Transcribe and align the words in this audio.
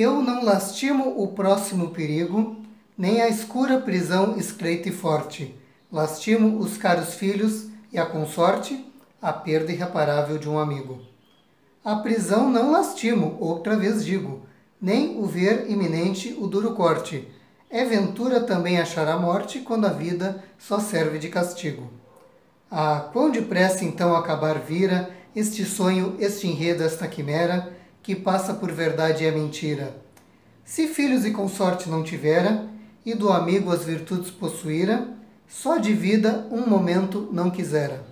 Eu 0.00 0.22
não 0.22 0.42
lastimo 0.42 1.22
o 1.22 1.28
próximo 1.28 1.90
perigo, 1.90 2.56
nem 2.96 3.20
a 3.20 3.28
escura 3.28 3.78
prisão 3.78 4.34
estreita 4.38 4.88
e 4.88 4.92
forte. 4.92 5.54
Lastimo 5.92 6.58
os 6.58 6.78
caros 6.78 7.12
filhos 7.12 7.66
e 7.92 7.98
a 7.98 8.06
consorte, 8.06 8.82
a 9.20 9.30
perda 9.30 9.72
irreparável 9.72 10.38
de 10.38 10.48
um 10.48 10.58
amigo. 10.58 11.02
A 11.84 11.96
prisão 11.96 12.48
não 12.48 12.72
lastimo, 12.72 13.36
outra 13.38 13.76
vez 13.76 14.02
digo, 14.02 14.40
nem 14.80 15.18
o 15.18 15.26
ver 15.26 15.70
iminente 15.70 16.34
o 16.40 16.46
duro 16.46 16.74
corte. 16.74 17.28
É 17.68 17.84
ventura 17.84 18.40
também 18.40 18.78
achar 18.78 19.06
a 19.06 19.18
morte 19.18 19.58
quando 19.58 19.84
a 19.84 19.90
vida 19.90 20.42
só 20.58 20.80
serve 20.80 21.18
de 21.18 21.28
castigo. 21.28 21.90
Ah, 22.70 23.10
quão 23.12 23.30
depressa 23.30 23.84
então 23.84 24.16
acabar 24.16 24.60
vira 24.60 25.10
este 25.36 25.62
sonho, 25.66 26.16
este 26.18 26.46
enredo, 26.46 26.84
esta 26.84 27.06
quimera, 27.06 27.78
que 28.10 28.16
passa 28.16 28.54
por 28.54 28.72
verdade 28.72 29.24
é 29.24 29.30
mentira. 29.30 29.94
Se 30.64 30.88
filhos 30.88 31.24
e 31.24 31.30
consorte 31.30 31.88
não 31.88 32.02
tivera, 32.02 32.66
e 33.06 33.14
do 33.14 33.30
amigo 33.30 33.70
as 33.70 33.84
virtudes 33.84 34.32
possuíra, 34.32 35.06
só 35.46 35.76
de 35.76 35.92
vida 35.92 36.44
um 36.50 36.68
momento 36.68 37.28
não 37.30 37.52
quisera. 37.52 38.02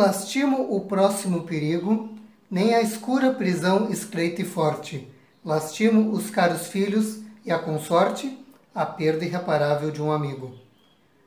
Lastimo 0.00 0.74
o 0.74 0.80
próximo 0.80 1.42
perigo, 1.42 2.08
nem 2.50 2.74
a 2.74 2.80
escura 2.80 3.34
prisão 3.34 3.90
estreita 3.90 4.40
e 4.40 4.46
forte. 4.46 5.06
Lastimo 5.44 6.12
os 6.12 6.30
caros 6.30 6.68
filhos 6.68 7.18
e 7.44 7.52
a 7.52 7.58
consorte, 7.58 8.42
a 8.74 8.86
perda 8.86 9.26
irreparável 9.26 9.90
de 9.90 10.00
um 10.00 10.10
amigo. 10.10 10.54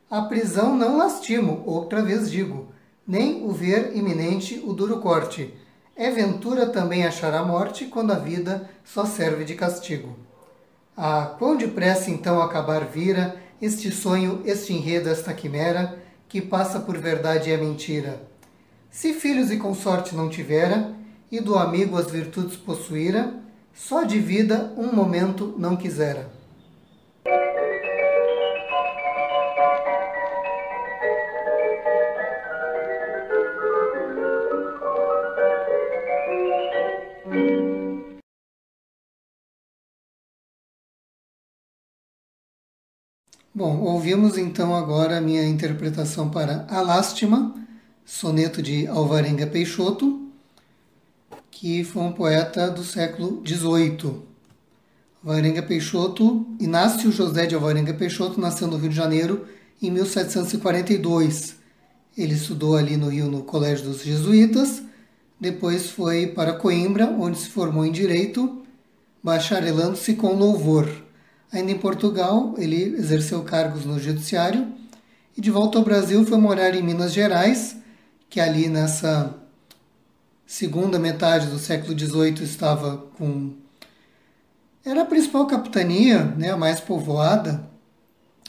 A 0.10 0.24
prisão 0.24 0.76
não 0.76 0.98
lastimo, 0.98 1.62
outra 1.68 2.02
vez 2.02 2.32
digo, 2.32 2.74
nem 3.08 3.46
o 3.46 3.52
ver 3.52 3.96
iminente 3.96 4.60
o 4.66 4.74
duro 4.74 5.00
corte. 5.00 5.54
É 5.96 6.10
ventura 6.10 6.66
também 6.66 7.06
achar 7.06 7.36
a 7.36 7.44
morte 7.44 7.86
quando 7.86 8.12
a 8.12 8.18
vida 8.18 8.68
só 8.84 9.06
serve 9.06 9.46
de 9.46 9.54
castigo. 9.54 10.18
Ah, 10.98 11.36
quão 11.38 11.56
depressa 11.56 12.10
então 12.10 12.42
acabar 12.42 12.86
vira 12.86 13.36
este 13.62 13.92
sonho, 13.92 14.42
este 14.46 14.74
enredo, 14.74 15.10
esta 15.10 15.32
quimera, 15.32 16.00
que 16.28 16.42
passa 16.42 16.80
por 16.80 16.98
verdade 16.98 17.52
e 17.52 17.54
é 17.54 17.58
mentira. 17.58 18.33
Se 18.94 19.12
filhos 19.12 19.50
e 19.50 19.58
consorte 19.58 20.16
não 20.16 20.30
tivera, 20.30 20.94
e 21.32 21.40
do 21.42 21.58
amigo 21.58 21.98
as 21.98 22.12
virtudes 22.12 22.56
possuíra, 22.56 23.34
só 23.74 24.04
de 24.04 24.20
vida 24.20 24.72
um 24.78 24.94
momento 24.94 25.56
não 25.58 25.76
quisera. 25.76 26.30
Bom, 43.56 43.80
ouvimos 43.82 44.38
então 44.38 44.76
agora 44.76 45.18
a 45.18 45.22
minha 45.22 45.44
interpretação 45.48 46.30
para 46.30 46.68
A 46.70 46.80
Lástima, 46.82 47.56
soneto 48.06 48.62
de 48.62 48.88
Alvarenga 48.88 49.47
Peixoto, 49.47 50.28
que 51.52 51.84
foi 51.84 52.03
um 52.03 52.12
poeta 52.12 52.69
do 52.69 52.84
século 52.84 53.41
XVIII. 53.46 54.22
Alvarenga 55.24 55.64
Peixoto, 55.64 56.46
Inácio 56.59 57.12
José 57.12 57.46
de 57.46 57.56
Alvarenga 57.56 57.94
Peixoto, 57.94 58.41
nasceu 58.41 58.68
no 58.68 58.78
Rio 58.78 58.90
de 58.90 58.96
Janeiro 58.96 59.46
em 59.81 59.90
1742. 59.90 61.56
Ele 62.18 62.34
estudou 62.34 62.75
ali 62.75 62.97
no 62.97 63.09
Rio 63.09 63.28
no 63.28 63.44
Colégio 63.44 63.86
dos 63.86 64.03
Jesuítas, 64.03 64.84
depois 65.40 65.90
foi 65.90 66.28
para 66.28 66.53
Coimbra, 66.53 67.08
onde 67.08 67.38
se 67.38 67.50
formou 67.50 67.85
em 67.85 67.91
Direito, 67.91 68.64
bacharelando-se 69.24 70.16
com 70.16 70.34
louvor. 70.34 70.90
Ainda 71.52 71.72
em 71.72 71.78
Portugal, 71.78 72.56
ele 72.58 72.84
exerceu 72.97 73.41
cargos 73.44 73.85
no 73.85 74.00
judiciário 74.00 74.68
e 75.38 75.41
de 75.41 75.50
volta 75.50 75.78
ao 75.78 75.84
Brasil 75.84 76.25
foi 76.25 76.38
morar 76.38 76.75
em 76.75 76.84
Minas 76.84 77.14
Gerais, 77.14 77.78
que 78.34 78.40
ali 78.40 78.68
nessa 78.68 79.32
segunda 80.44 80.98
metade 80.98 81.46
do 81.46 81.60
século 81.60 81.98
XVIII 81.98 82.44
estava 82.44 82.98
com 83.16 83.54
era 84.84 85.04
a 85.04 85.06
principal 85.06 85.46
capitania, 85.46 86.24
né, 86.36 86.50
a 86.50 86.58
mais 86.58 86.80
povoada, 86.80 87.70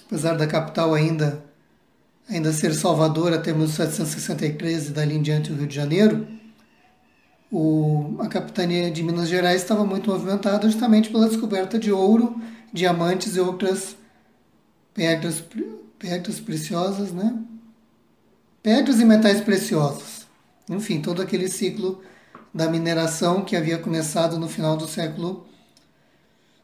apesar 0.07 0.39
da 0.39 0.47
capital 0.47 0.95
ainda 0.95 1.45
ainda 2.27 2.51
ser 2.51 2.73
Salvador 2.73 3.35
até 3.35 3.53
1763 3.53 4.89
e 4.89 4.91
dali 4.93 5.17
em 5.17 5.21
diante 5.21 5.53
o 5.53 5.55
Rio 5.55 5.67
de 5.67 5.75
Janeiro. 5.75 6.27
O, 7.53 8.17
a 8.21 8.27
capitania 8.27 8.91
de 8.91 9.03
Minas 9.03 9.29
Gerais 9.29 9.61
estava 9.61 9.85
muito 9.85 10.09
movimentada 10.09 10.67
justamente 10.67 11.11
pela 11.11 11.29
descoberta 11.29 11.79
de 11.79 11.93
ouro 11.93 12.41
diamantes 12.73 13.37
e 13.37 13.41
outras 13.41 13.95
pedras, 14.95 15.45
pedras 15.99 16.41
preciosas, 16.41 17.13
né? 17.13 17.39
Pedras 18.65 18.99
e 18.99 19.05
metais 19.05 19.43
preciosos. 19.43 20.27
Enfim, 20.71 21.03
todo 21.03 21.21
aquele 21.21 21.49
ciclo 21.49 22.01
da 22.55 22.67
mineração 22.67 23.45
que 23.45 23.55
havia 23.55 23.77
começado 23.77 24.39
no 24.39 24.49
final 24.49 24.75
do 24.75 24.89
século 24.89 25.45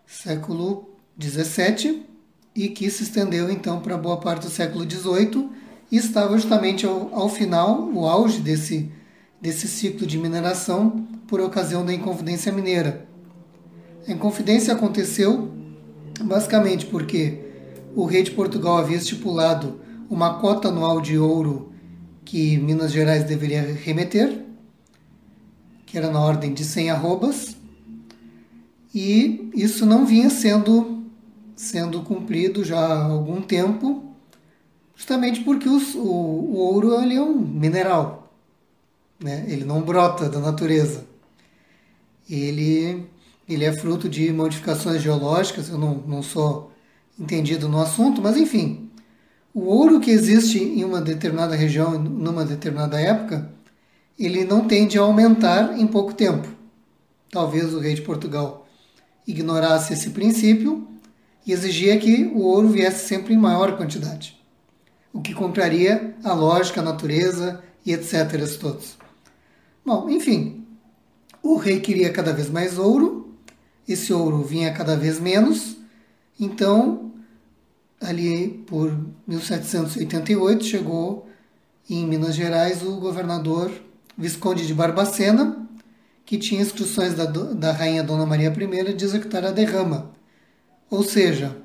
século 0.06 0.89
17 1.19 2.03
e 2.56 2.71
que 2.71 2.91
se 2.91 3.03
estendeu 3.03 3.50
então 3.50 3.81
para 3.81 3.99
boa 3.99 4.16
parte 4.16 4.47
do 4.47 4.50
século 4.50 4.87
18 4.87 5.50
e 5.93 5.99
estava 5.99 6.39
justamente 6.39 6.87
ao, 6.87 7.15
ao 7.15 7.28
final, 7.28 7.91
o 7.93 8.06
auge 8.06 8.41
desse, 8.41 8.91
desse 9.39 9.69
ciclo 9.69 10.06
de 10.06 10.16
mineração 10.16 11.06
por 11.28 11.39
ocasião 11.39 11.84
da 11.84 11.93
Inconfidência 11.93 12.50
Mineira. 12.50 13.06
A 14.09 14.12
Inconfidência 14.12 14.72
aconteceu 14.72 15.53
basicamente 16.22 16.87
porque 16.87 17.41
o 17.94 18.06
rei 18.06 18.22
de 18.22 18.31
Portugal 18.31 18.78
havia 18.78 18.97
estipulado 18.97 19.83
uma 20.09 20.39
cota 20.41 20.69
anual 20.69 21.03
de 21.03 21.19
ouro 21.19 21.70
que 22.31 22.57
Minas 22.59 22.93
Gerais 22.93 23.25
deveria 23.25 23.61
remeter, 23.61 24.45
que 25.85 25.99
era 25.99 26.13
na 26.13 26.21
ordem 26.21 26.55
de 26.55 26.65
100 26.65 26.93
arrobas, 26.93 27.57
e 28.95 29.51
isso 29.53 29.85
não 29.85 30.07
vinha 30.07 30.31
sendo 30.31 31.05
sendo 31.57 32.03
cumprido 32.03 32.63
já 32.63 32.79
há 32.79 33.03
algum 33.07 33.43
tempo, 33.43 34.15
justamente 34.95 35.41
porque 35.41 35.69
os, 35.69 35.97
o, 35.97 36.03
o, 36.03 36.55
ouro 36.55 37.03
ele 37.03 37.17
é 37.17 37.21
um 37.21 37.35
mineral, 37.35 38.33
né? 39.19 39.45
ele 39.49 39.65
não 39.65 39.83
brota 39.83 40.29
da 40.29 40.39
natureza. 40.39 41.05
Ele 42.31 43.09
ele 43.49 43.65
é 43.65 43.73
fruto 43.73 44.09
de 44.09 44.33
modificações 44.33 45.03
geológicas, 45.03 45.69
eu 45.69 45.79
não, 45.79 45.95
não 46.07 46.23
sou 46.23 46.71
entendido 47.19 47.69
no 47.69 47.81
assunto, 47.81 48.23
mas 48.23 48.37
enfim, 48.37 48.89
o 49.55 49.65
ouro 49.66 50.00
que 50.00 50.11
existe 50.11 50.59
em 50.59 50.84
uma 50.84 51.00
determinada 51.00 51.55
região, 51.55 51.99
numa 51.99 52.44
determinada 52.44 53.00
época, 53.00 53.50
ele 54.19 54.44
não 54.44 54.66
tende 54.66 54.99
a 54.99 55.03
aumentar 55.03 55.78
em 55.78 55.87
pouco 55.87 56.12
tempo. 56.15 56.49
Talvez 57.31 57.72
o 57.75 57.78
rei 57.78 57.95
de 57.95 58.03
Portugal 58.03 58.66
ignorasse 59.27 59.92
esse 59.92 60.10
princípio 60.10 60.86
e 61.47 61.53
exigia 61.53 61.98
que 61.98 62.25
o 62.34 62.41
ouro 62.41 62.69
viesse 62.69 63.07
sempre 63.07 63.34
em 63.34 63.39
maior 63.39 63.77
quantidade, 63.77 64.39
o 65.13 65.21
que 65.21 65.34
contraria 65.34 66.15
a 66.22 66.33
lógica, 66.33 66.80
a 66.80 66.84
natureza 66.84 67.63
e 67.84 67.92
etc. 67.92 68.30
todos. 68.60 68.98
Bom, 69.84 70.10
enfim, 70.10 70.66
o 71.42 71.57
rei 71.57 71.80
queria 71.80 72.13
cada 72.13 72.33
vez 72.33 72.51
mais 72.51 72.78
ouro 72.78 73.21
esse 73.92 74.13
ouro 74.13 74.42
vinha 74.42 74.72
cada 74.72 74.97
vez 74.97 75.19
menos, 75.19 75.77
então, 76.39 77.09
ali 78.01 78.65
por 78.67 78.97
1788, 79.27 80.65
chegou 80.65 81.29
em 81.89 82.07
Minas 82.07 82.35
Gerais 82.35 82.83
o 82.83 82.97
governador 82.97 83.71
Visconde 84.17 84.67
de 84.67 84.75
Barbacena, 84.75 85.69
que 86.25 86.39
tinha 86.39 86.63
instruções 86.63 87.15
da, 87.15 87.25
da 87.27 87.73
rainha 87.73 88.03
Dona 88.03 88.25
Maria 88.25 88.49
I 88.49 88.95
de 88.95 89.05
executar 89.05 89.45
a 89.45 89.51
derrama. 89.51 90.13
Ou 90.89 91.03
seja, 91.03 91.57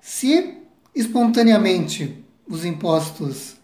se 0.00 0.58
espontaneamente 0.94 2.24
os 2.48 2.64
impostos 2.64 3.56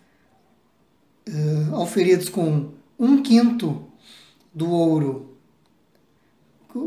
uh, 1.29 1.75
auferidos 1.75 2.29
com 2.29 2.71
um 2.99 3.23
quinto 3.23 3.85
do 4.55 4.71
ouro 4.71 5.37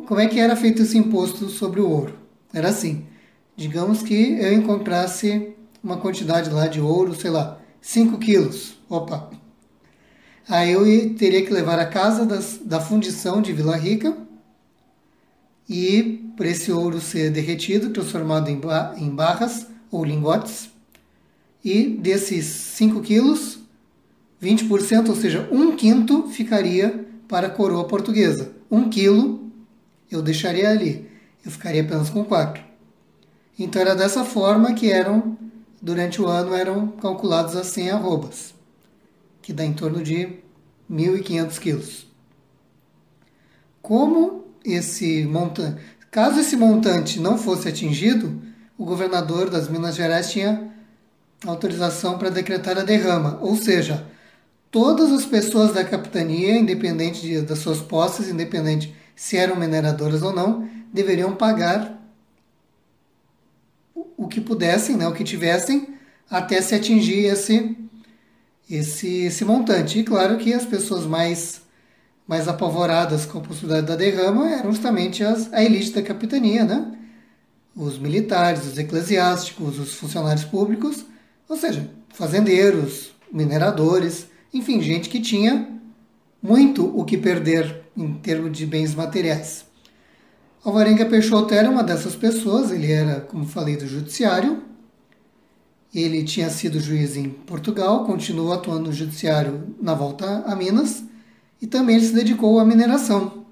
como 0.05 0.19
é 0.19 0.27
que 0.27 0.39
era 0.39 0.55
feito 0.55 0.83
esse 0.83 0.97
imposto 0.97 1.49
sobre 1.49 1.81
o 1.81 1.89
ouro? 1.89 2.13
Era 2.53 2.69
assim: 2.69 3.07
digamos 3.59 4.01
que 4.01 4.39
eu 4.39 4.53
encontrasse 4.53 5.53
uma 5.83 5.97
quantidade 5.97 6.49
lá 6.49 6.65
de 6.65 6.79
ouro, 6.79 7.13
sei 7.13 7.29
lá, 7.29 7.59
5 7.81 8.17
quilos. 8.17 8.77
Opa! 8.89 9.29
Aí 10.47 10.71
eu 10.71 11.13
teria 11.15 11.45
que 11.45 11.51
levar 11.51 11.77
a 11.77 11.85
casa 11.85 12.25
das, 12.25 12.57
da 12.63 12.79
fundição 12.79 13.41
de 13.41 13.51
Vila 13.51 13.75
Rica 13.75 14.17
e 15.69 16.23
para 16.37 16.47
esse 16.47 16.71
ouro 16.71 17.01
ser 17.01 17.31
derretido, 17.31 17.89
transformado 17.89 18.49
em, 18.49 18.61
em 18.97 19.09
barras 19.09 19.67
ou 19.91 20.05
lingotes. 20.05 20.69
E 21.63 21.83
desses 21.83 22.45
5 22.45 23.01
quilos, 23.01 23.59
20%, 24.41 25.09
ou 25.09 25.15
seja, 25.17 25.49
um 25.51 25.75
quinto, 25.75 26.29
ficaria 26.29 27.05
para 27.27 27.47
a 27.47 27.51
coroa 27.51 27.83
portuguesa. 27.83 28.53
Um 28.71 28.89
quilo 28.89 29.51
eu 30.09 30.21
deixaria 30.21 30.69
ali, 30.69 31.09
eu 31.45 31.51
ficaria 31.51 31.81
apenas 31.81 32.09
com 32.09 32.23
4. 32.23 32.68
Então 33.59 33.81
era 33.81 33.93
dessa 33.93 34.23
forma 34.23 34.73
que 34.73 34.89
eram, 34.89 35.37
durante 35.81 36.21
o 36.21 36.27
ano, 36.27 36.55
eram 36.55 36.87
calculados 36.87 37.57
as 37.57 37.67
100 37.67 37.91
arrobas, 37.91 38.53
que 39.41 39.51
dá 39.51 39.65
em 39.65 39.73
torno 39.73 40.01
de 40.01 40.39
1.500 40.89 41.59
quilos. 41.59 42.07
Como 43.81 44.45
esse 44.63 45.25
montante, 45.25 45.81
caso 46.09 46.39
esse 46.39 46.55
montante 46.55 47.19
não 47.19 47.37
fosse 47.37 47.67
atingido, 47.67 48.41
o 48.77 48.85
governador 48.85 49.49
das 49.49 49.67
Minas 49.67 49.95
Gerais 49.95 50.31
tinha 50.31 50.71
autorização 51.45 52.17
para 52.17 52.29
decretar 52.29 52.77
a 52.77 52.83
derrama, 52.83 53.39
ou 53.41 53.57
seja, 53.57 54.05
todas 54.71 55.11
as 55.11 55.25
pessoas 55.25 55.73
da 55.73 55.83
capitania, 55.83 56.57
independente 56.57 57.21
de, 57.21 57.41
das 57.41 57.59
suas 57.59 57.81
posses, 57.81 58.29
independente 58.29 58.95
se 59.17 59.35
eram 59.35 59.57
mineradoras 59.57 60.21
ou 60.21 60.31
não, 60.31 60.69
deveriam 60.93 61.35
pagar 61.35 61.98
que 64.29 64.39
pudessem, 64.39 64.95
né, 64.95 65.07
o 65.07 65.13
que 65.13 65.23
tivessem, 65.23 65.95
até 66.29 66.61
se 66.61 66.75
atingir 66.75 67.25
esse, 67.25 67.75
esse, 68.69 69.23
esse 69.23 69.43
montante. 69.43 69.99
E 69.99 70.03
claro 70.03 70.37
que 70.37 70.53
as 70.53 70.65
pessoas 70.65 71.05
mais, 71.05 71.61
mais 72.27 72.47
apavoradas 72.47 73.25
com 73.25 73.39
a 73.39 73.41
possibilidade 73.41 73.87
da 73.87 73.95
derrama 73.95 74.49
eram 74.49 74.71
justamente 74.71 75.23
as, 75.23 75.51
a 75.51 75.63
elite 75.63 75.91
da 75.91 76.01
capitania, 76.01 76.63
né? 76.63 76.93
os 77.75 77.97
militares, 77.97 78.65
os 78.65 78.77
eclesiásticos, 78.77 79.79
os 79.79 79.93
funcionários 79.93 80.43
públicos, 80.43 81.05
ou 81.47 81.55
seja, 81.55 81.89
fazendeiros, 82.09 83.11
mineradores, 83.31 84.27
enfim, 84.53 84.81
gente 84.81 85.09
que 85.09 85.21
tinha 85.21 85.67
muito 86.41 86.85
o 86.97 87.05
que 87.05 87.17
perder 87.17 87.83
em 87.95 88.13
termos 88.15 88.57
de 88.57 88.65
bens 88.65 88.93
materiais. 88.93 89.65
Alvarenga 90.63 91.05
Peixoto 91.05 91.53
era 91.53 91.69
uma 91.69 91.81
dessas 91.81 92.15
pessoas, 92.15 92.69
ele 92.69 92.91
era, 92.91 93.21
como 93.21 93.45
falei, 93.45 93.77
do 93.77 93.87
judiciário. 93.87 94.61
Ele 95.95 96.23
tinha 96.23 96.49
sido 96.49 96.81
juiz 96.81 97.15
em 97.15 97.29
Portugal, 97.29 98.05
continuou 98.05 98.51
atuando 98.51 98.87
no 98.87 98.93
judiciário 98.93 99.73
na 99.81 99.93
volta 99.93 100.43
a 100.45 100.55
Minas 100.55 101.03
e 101.61 101.65
também 101.65 101.95
ele 101.95 102.05
se 102.05 102.13
dedicou 102.13 102.59
à 102.59 102.65
mineração. 102.65 103.45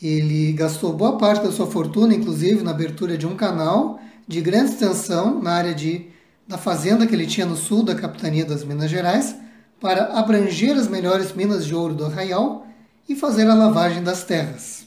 Ele 0.00 0.52
gastou 0.52 0.92
boa 0.92 1.18
parte 1.18 1.44
da 1.44 1.50
sua 1.50 1.66
fortuna, 1.66 2.14
inclusive, 2.14 2.62
na 2.62 2.70
abertura 2.70 3.18
de 3.18 3.26
um 3.26 3.34
canal 3.34 3.98
de 4.28 4.40
grande 4.40 4.72
extensão 4.72 5.42
na 5.42 5.52
área 5.52 5.74
de, 5.74 6.06
da 6.46 6.56
fazenda 6.56 7.06
que 7.06 7.14
ele 7.14 7.26
tinha 7.26 7.46
no 7.46 7.56
sul 7.56 7.82
da 7.82 7.94
capitania 7.94 8.44
das 8.44 8.62
Minas 8.62 8.90
Gerais, 8.90 9.34
para 9.80 10.18
abranger 10.18 10.76
as 10.76 10.88
melhores 10.88 11.32
minas 11.32 11.66
de 11.66 11.74
ouro 11.74 11.94
do 11.94 12.06
Arraial 12.06 12.66
e 13.08 13.14
fazer 13.14 13.48
a 13.48 13.54
lavagem 13.54 14.02
das 14.02 14.24
terras. 14.24 14.85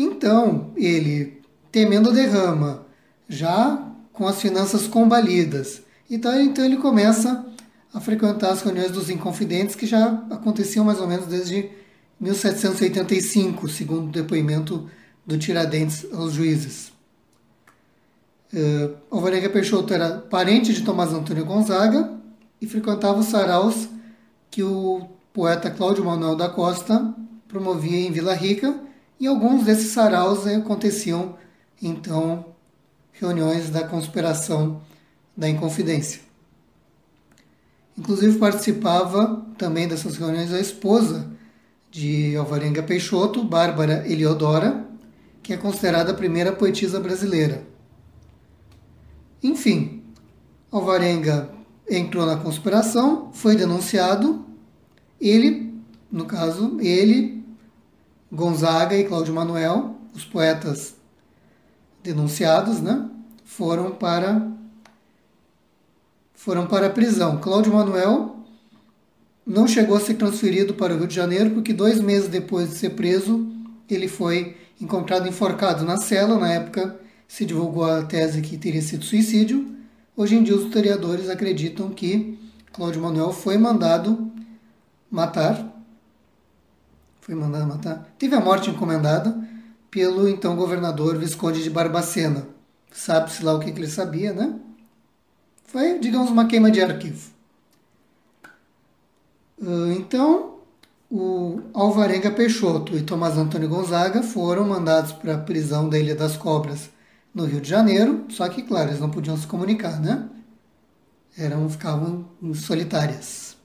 Então, 0.00 0.72
ele, 0.78 1.42
temendo 1.70 2.10
derrama, 2.10 2.86
já 3.28 3.86
com 4.14 4.26
as 4.26 4.40
finanças 4.40 4.86
combalidas, 4.86 5.82
então, 6.08 6.40
então 6.40 6.64
ele 6.64 6.78
começa 6.78 7.44
a 7.92 8.00
frequentar 8.00 8.50
as 8.50 8.62
reuniões 8.62 8.90
dos 8.92 9.10
Inconfidentes, 9.10 9.74
que 9.74 9.86
já 9.86 10.24
aconteciam 10.30 10.86
mais 10.86 11.00
ou 11.00 11.06
menos 11.06 11.26
desde 11.26 11.68
1785, 12.18 13.68
segundo 13.68 14.08
o 14.08 14.10
depoimento 14.10 14.88
do 15.26 15.36
Tiradentes 15.36 16.06
aos 16.14 16.32
juízes. 16.32 16.90
Uh, 18.54 18.96
Alvarenga 19.10 19.50
Peixoto 19.50 19.92
era 19.92 20.16
parente 20.16 20.72
de 20.72 20.80
Tomás 20.80 21.12
Antônio 21.12 21.44
Gonzaga 21.44 22.10
e 22.58 22.66
frequentava 22.66 23.20
os 23.20 23.26
saraus 23.26 23.86
que 24.50 24.62
o 24.62 25.10
poeta 25.30 25.70
Cláudio 25.70 26.06
Manuel 26.06 26.36
da 26.36 26.48
Costa 26.48 27.14
promovia 27.46 27.98
em 27.98 28.10
Vila 28.10 28.32
Rica 28.32 28.88
e 29.20 29.26
alguns 29.26 29.64
desses 29.64 29.92
saraus 29.92 30.46
aconteciam, 30.46 31.36
então, 31.82 32.46
reuniões 33.12 33.68
da 33.68 33.86
conspiração 33.86 34.80
da 35.36 35.46
Inconfidência. 35.46 36.22
Inclusive 37.96 38.38
participava 38.38 39.44
também 39.58 39.86
dessas 39.86 40.16
reuniões 40.16 40.52
a 40.54 40.58
esposa 40.58 41.30
de 41.90 42.34
Alvarenga 42.34 42.82
Peixoto, 42.82 43.44
Bárbara 43.44 44.06
Eliodora, 44.10 44.86
que 45.42 45.52
é 45.52 45.56
considerada 45.56 46.12
a 46.12 46.14
primeira 46.14 46.52
poetisa 46.52 46.98
brasileira. 46.98 47.62
Enfim, 49.42 50.02
Alvarenga 50.72 51.50
entrou 51.90 52.24
na 52.24 52.36
conspiração, 52.36 53.30
foi 53.34 53.54
denunciado, 53.54 54.46
ele, 55.20 55.74
no 56.10 56.24
caso, 56.24 56.78
ele 56.80 57.39
Gonzaga 58.32 58.96
e 58.96 59.04
Cláudio 59.04 59.34
Manuel, 59.34 59.96
os 60.14 60.24
poetas 60.24 60.94
denunciados, 62.02 62.80
né, 62.80 63.08
foram 63.44 63.90
para 63.90 64.48
foram 66.34 66.66
para 66.66 66.86
a 66.86 66.90
prisão. 66.90 67.38
Cláudio 67.38 67.72
Manuel 67.74 68.36
não 69.44 69.66
chegou 69.66 69.96
a 69.96 70.00
ser 70.00 70.14
transferido 70.14 70.72
para 70.74 70.94
o 70.94 70.98
Rio 70.98 71.06
de 71.06 71.14
Janeiro 71.14 71.50
porque 71.50 71.72
dois 71.72 72.00
meses 72.00 72.28
depois 72.28 72.70
de 72.70 72.76
ser 72.76 72.90
preso 72.90 73.46
ele 73.90 74.08
foi 74.08 74.56
encontrado 74.80 75.28
enforcado 75.28 75.84
na 75.84 75.98
cela. 75.98 76.38
Na 76.38 76.50
época 76.50 76.98
se 77.28 77.44
divulgou 77.44 77.84
a 77.84 78.02
tese 78.04 78.40
que 78.40 78.56
teria 78.56 78.80
sido 78.80 79.04
suicídio. 79.04 79.66
Hoje 80.16 80.36
em 80.36 80.42
dia 80.42 80.54
os 80.54 80.64
historiadores 80.64 81.28
acreditam 81.28 81.90
que 81.90 82.38
Cláudio 82.72 83.02
Manuel 83.02 83.32
foi 83.32 83.58
mandado 83.58 84.30
matar 85.10 85.79
foi 87.30 87.38
mandado 87.38 87.68
matar. 87.68 88.12
Teve 88.18 88.34
a 88.34 88.40
morte 88.40 88.70
encomendada 88.70 89.40
pelo 89.88 90.28
então 90.28 90.56
governador 90.56 91.16
Visconde 91.16 91.62
de 91.62 91.70
Barbacena. 91.70 92.48
Sabe-se 92.90 93.44
lá 93.44 93.54
o 93.54 93.60
que, 93.60 93.70
que 93.70 93.78
ele 93.78 93.88
sabia, 93.88 94.32
né? 94.32 94.58
Foi, 95.64 96.00
digamos, 96.00 96.28
uma 96.28 96.48
queima 96.48 96.72
de 96.72 96.82
arquivo. 96.82 97.30
Ah, 99.62 99.94
então, 99.96 100.56
o 101.08 101.60
Alvarenga 101.72 102.32
Peixoto 102.32 102.96
e 102.96 103.02
Tomás 103.02 103.38
Antônio 103.38 103.68
Gonzaga 103.68 104.24
foram 104.24 104.66
mandados 104.66 105.12
para 105.12 105.36
a 105.36 105.38
prisão 105.38 105.88
da 105.88 106.00
Ilha 106.00 106.16
das 106.16 106.36
Cobras, 106.36 106.90
no 107.32 107.44
Rio 107.44 107.60
de 107.60 107.68
Janeiro, 107.68 108.24
só 108.28 108.48
que, 108.48 108.62
claro, 108.62 108.90
eles 108.90 108.98
não 108.98 109.08
podiam 109.08 109.36
se 109.36 109.46
comunicar, 109.46 110.00
né? 110.00 110.28
Eram, 111.38 111.70
ficavam 111.70 112.24
solitárias. 112.54 113.56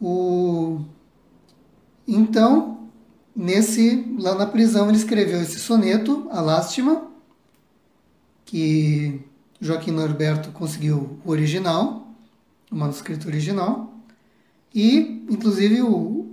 O 0.00 0.84
então, 2.08 2.88
nesse 3.36 4.16
lá 4.18 4.34
na 4.34 4.46
prisão 4.46 4.88
ele 4.88 4.96
escreveu 4.96 5.42
esse 5.42 5.58
soneto, 5.58 6.26
A 6.30 6.40
Lástima, 6.40 7.06
que 8.46 9.20
Joaquim 9.60 9.90
Norberto 9.90 10.50
conseguiu 10.52 11.18
o 11.22 11.30
original, 11.30 12.08
o 12.70 12.76
manuscrito 12.76 13.28
original, 13.28 13.92
e 14.74 15.26
inclusive 15.28 15.82
o 15.82 16.32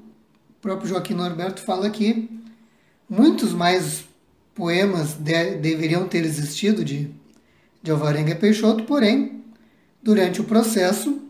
próprio 0.62 0.88
Joaquim 0.88 1.14
Norberto 1.14 1.62
fala 1.62 1.90
que 1.90 2.30
muitos 3.10 3.52
mais 3.52 4.06
poemas 4.54 5.16
de, 5.16 5.56
deveriam 5.56 6.08
ter 6.08 6.24
existido 6.24 6.86
de, 6.86 7.12
de 7.84 7.92
Alvarenga 7.92 8.34
Peixoto, 8.36 8.86
porém, 8.86 9.44
durante 10.02 10.40
o 10.40 10.46
processo 10.46 11.22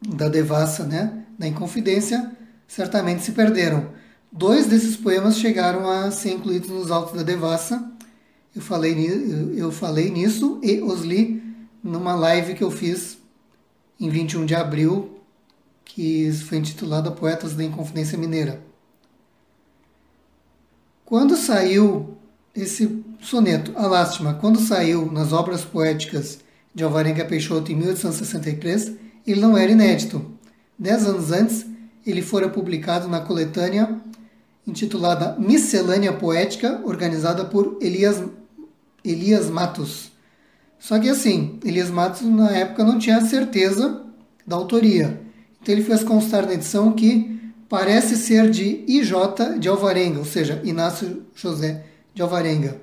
da 0.00 0.28
devassa, 0.28 0.84
né, 0.84 1.24
da 1.38 1.46
Inconfidência, 1.46 2.36
certamente 2.68 3.24
se 3.24 3.32
perderam. 3.32 3.90
Dois 4.30 4.66
desses 4.66 4.94
poemas 4.94 5.38
chegaram 5.38 5.88
a 5.88 6.10
ser 6.10 6.32
incluídos 6.32 6.68
nos 6.68 6.90
Autos 6.90 7.16
da 7.16 7.22
Devassa. 7.22 7.90
Eu 8.54 8.60
falei, 8.62 8.94
eu 9.56 9.72
falei 9.72 10.10
nisso 10.10 10.60
e 10.62 10.80
os 10.82 11.00
li 11.00 11.42
numa 11.82 12.14
live 12.14 12.54
que 12.54 12.62
eu 12.62 12.70
fiz 12.70 13.18
em 13.98 14.08
21 14.10 14.44
de 14.44 14.54
abril, 14.54 15.18
que 15.84 16.30
foi 16.32 16.58
intitulada 16.58 17.10
Poetas 17.10 17.54
da 17.54 17.64
Inconfidência 17.64 18.18
Mineira. 18.18 18.62
Quando 21.04 21.36
saiu 21.36 22.16
esse 22.54 23.02
soneto, 23.20 23.72
A 23.76 23.86
Lástima, 23.86 24.34
quando 24.34 24.60
saiu 24.60 25.10
nas 25.10 25.32
obras 25.32 25.64
poéticas 25.64 26.40
de 26.74 26.84
Alvarenga 26.84 27.24
Peixoto 27.24 27.72
em 27.72 27.76
1863, 27.76 28.92
ele 29.26 29.40
não 29.40 29.56
era 29.56 29.72
inédito. 29.72 30.24
Dez 30.78 31.06
anos 31.06 31.32
antes, 31.32 31.66
ele 32.10 32.22
fora 32.22 32.48
publicado 32.48 33.08
na 33.08 33.20
coletânea 33.20 34.00
intitulada 34.66 35.36
Miscelânea 35.38 36.12
Poética, 36.12 36.80
organizada 36.84 37.44
por 37.44 37.78
Elias, 37.80 38.22
Elias 39.04 39.48
Matos, 39.48 40.10
Só 40.78 40.98
que 40.98 41.08
assim, 41.08 41.58
Elias 41.64 41.90
Matos 41.90 42.22
na 42.22 42.50
época 42.50 42.84
não 42.84 42.98
tinha 42.98 43.20
certeza 43.22 44.02
da 44.46 44.56
autoria. 44.56 45.20
Então 45.60 45.74
ele 45.74 45.82
fez 45.82 46.04
constar 46.04 46.46
na 46.46 46.54
edição 46.54 46.92
que 46.92 47.38
parece 47.68 48.16
ser 48.16 48.50
de 48.50 48.84
IJ 48.86 49.58
de 49.58 49.68
Alvarenga, 49.68 50.18
ou 50.18 50.24
seja, 50.24 50.60
Inácio 50.64 51.24
José 51.34 51.84
de 52.14 52.22
Alvarenga. 52.22 52.80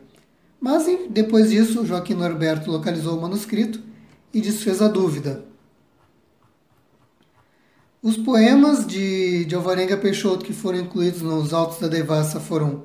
Mas 0.60 0.86
depois 1.10 1.52
disso, 1.52 1.86
Joaquim 1.86 2.16
Norberto 2.16 2.72
localizou 2.72 3.18
o 3.18 3.22
manuscrito 3.22 3.80
e 4.34 4.42
desfez 4.42 4.82
a 4.82 4.88
dúvida. 4.88 5.46
Os 8.06 8.18
poemas 8.18 8.86
de, 8.86 9.46
de 9.46 9.56
Alvarenga 9.56 9.98
Peixoto 9.98 10.46
que 10.46 10.54
foram 10.54 10.78
incluídos 10.78 11.24
nos 11.24 11.52
Autos 11.56 11.80
da 11.80 11.88
Devassa 11.88 12.40
foram 12.40 12.84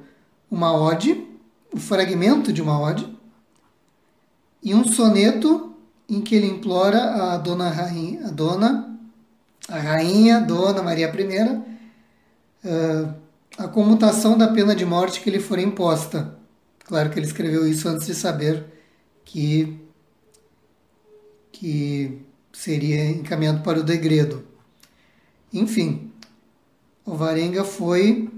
uma 0.51 0.73
ode, 0.75 1.29
o 1.71 1.79
fragmento 1.79 2.51
de 2.51 2.63
uma 2.63 2.81
ode, 2.81 3.07
e 4.63 4.75
um 4.75 4.83
soneto 4.83 5.75
em 6.09 6.23
que 6.23 6.35
ele 6.35 6.47
implora 6.47 7.35
a 7.35 7.37
dona 7.37 7.69
rainha, 7.69 8.29
a 8.29 8.31
dona, 8.31 8.99
a 9.69 9.79
rainha, 9.79 10.41
dona 10.41 10.83
Maria 10.83 11.13
I, 11.15 11.53
uh, 12.67 13.15
a 13.59 13.69
comutação 13.69 14.39
da 14.39 14.49
pena 14.49 14.75
de 14.75 14.87
morte 14.87 15.21
que 15.21 15.29
lhe 15.29 15.39
for 15.39 15.59
imposta. 15.59 16.35
Claro 16.87 17.11
que 17.11 17.19
ele 17.19 17.27
escreveu 17.27 17.69
isso 17.69 17.87
antes 17.91 18.07
de 18.07 18.15
saber 18.15 18.65
que 19.27 19.79
que 21.53 22.23
seria 22.55 23.11
encaminhado 23.11 23.63
para 23.63 23.81
o 23.81 23.83
degredo. 23.83 24.49
Enfim, 25.53 26.11
Alvarenga 27.07 27.65
foi 27.65 28.31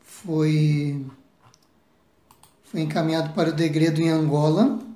foi 0.00 1.04
foi 2.64 2.80
encaminhado 2.80 3.32
para 3.32 3.50
o 3.50 3.52
degredo 3.52 4.00
em 4.00 4.08
Angola 4.08 4.86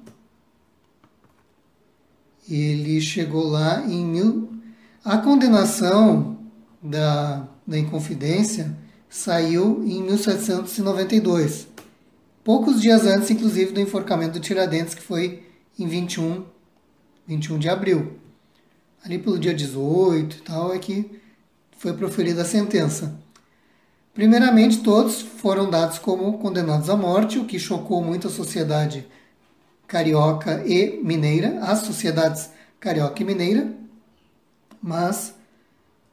ele 2.51 3.01
chegou 3.01 3.47
lá 3.47 3.87
em 3.87 4.05
mil. 4.05 4.53
A 5.05 5.19
condenação 5.19 6.37
da, 6.83 7.49
da 7.67 7.79
Inconfidência 7.79 8.77
saiu 9.09 9.83
em 9.85 10.03
1792, 10.03 11.69
poucos 12.45 12.81
dias 12.81 13.07
antes, 13.07 13.31
inclusive, 13.31 13.73
do 13.73 13.81
enforcamento 13.81 14.35
do 14.35 14.41
Tiradentes, 14.41 14.95
que 14.95 15.03
foi 15.03 15.45
em 15.79 15.87
21, 15.87 16.45
21 17.27 17.59
de 17.59 17.69
abril. 17.69 18.20
Ali 19.05 19.19
pelo 19.19 19.39
dia 19.39 19.55
18 19.55 20.37
e 20.37 20.41
tal 20.41 20.75
é 20.75 20.79
que 20.79 21.21
foi 21.79 21.95
proferida 21.95 22.43
a 22.43 22.45
sentença. 22.45 23.19
Primeiramente, 24.13 24.79
todos 24.79 25.23
foram 25.23 25.71
dados 25.71 25.99
como 25.99 26.39
condenados 26.39 26.91
à 26.91 26.97
morte, 26.97 27.39
o 27.39 27.47
que 27.47 27.59
chocou 27.59 28.03
muito 28.03 28.29
a 28.29 28.31
sociedade 28.31 29.07
carioca 29.87 30.63
e 30.67 31.01
mineira, 31.03 31.59
as 31.63 31.81
sociedades 31.81 32.51
carioca 32.79 33.23
e 33.23 33.25
mineira, 33.25 33.73
mas 34.83 35.35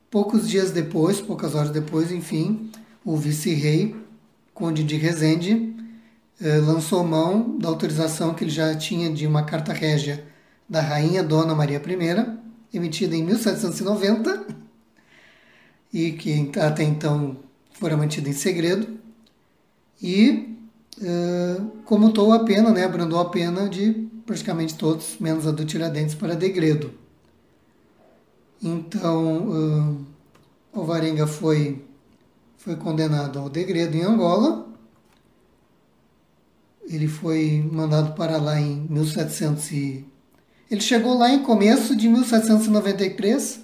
poucos 0.10 0.48
dias 0.48 0.72
depois, 0.72 1.20
poucas 1.20 1.54
horas 1.54 1.72
depois, 1.72 2.12
enfim, 2.12 2.72
o 3.04 3.18
vice-rei, 3.18 3.96
Conde 4.54 4.84
de 4.84 4.96
Resende, 4.96 5.76
eh, 6.42 6.58
lançou 6.58 7.04
mão 7.04 7.58
da 7.58 7.68
autorização 7.68 8.34
que 8.34 8.44
ele 8.44 8.52
já 8.52 8.74
tinha 8.76 9.12
de 9.12 9.28
uma 9.28 9.44
carta 9.44 9.74
régia 9.74 10.26
da 10.68 10.82
Rainha 10.82 11.24
Dona 11.24 11.54
Maria 11.54 11.78
I, 11.78 12.47
emitida 12.74 13.16
em 13.16 13.24
1790, 13.24 14.48
e 15.94 16.12
que 16.12 16.52
até 16.60 16.84
então 16.84 17.38
fora 17.72 17.96
mantida 17.96 18.30
em 18.30 18.34
segredo, 18.34 18.98
e 20.02 20.56
uh, 21.00 21.66
comutou 21.86 22.34
a 22.34 22.44
pena, 22.44 22.72
né, 22.72 22.86
abrandou 22.86 23.20
a 23.20 23.30
pena 23.30 23.70
de 23.70 24.08
praticamente 24.26 24.76
todos, 24.76 25.18
menos 25.20 25.48
a 25.48 25.52
do 25.52 25.66
Tiradentes, 25.66 26.14
para 26.14 26.36
degredo. 26.36 26.92
Então, 28.62 29.50
uh, 29.50 30.06
Alvarenga 30.74 31.26
foi, 31.26 31.84
foi 32.58 32.76
condenado 32.76 33.40
ao 33.40 33.50
degredo 33.50 33.96
em 33.96 34.04
Angola. 34.04 34.68
Ele 36.90 37.08
foi 37.08 37.68
mandado 37.72 38.14
para 38.16 38.38
lá 38.38 38.60
em 38.60 38.88
1700 38.90 39.72
e... 39.72 40.06
Ele 40.70 40.82
chegou 40.82 41.18
lá 41.18 41.32
em 41.32 41.44
começo 41.44 41.96
de 41.96 42.10
1793 42.10 43.62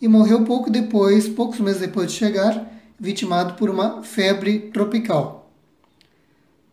e 0.00 0.06
morreu 0.06 0.44
pouco 0.44 0.70
depois, 0.70 1.28
poucos 1.28 1.58
meses 1.58 1.80
depois 1.80 2.12
de 2.12 2.18
chegar, 2.18 2.70
vitimado 2.98 3.54
por 3.54 3.68
uma 3.68 4.02
febre 4.02 4.70
tropical. 4.72 5.50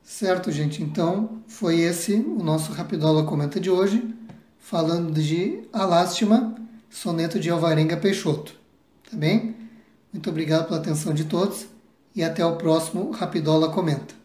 Certo, 0.04 0.52
gente? 0.52 0.82
Então, 0.84 1.40
foi 1.48 1.80
esse 1.80 2.14
o 2.14 2.44
nosso 2.44 2.72
Rapidola 2.72 3.24
Comenta 3.24 3.60
de 3.60 3.70
hoje, 3.70 4.04
falando 4.58 5.14
de 5.14 5.62
A 5.72 5.86
Lástima, 5.86 6.56
soneto 6.90 7.40
de 7.40 7.50
Alvarenga 7.50 7.98
Peixoto. 7.98 8.54
Tá 9.10 9.16
bem? 9.16 9.56
Muito 10.14 10.30
obrigado 10.30 10.68
pela 10.68 10.80
atenção 10.80 11.14
de 11.14 11.26
todos 11.26 11.68
e 12.16 12.24
até 12.24 12.46
o 12.46 12.56
próximo 12.56 13.12
Rapidola 13.12 13.70
Comenta. 13.70 14.19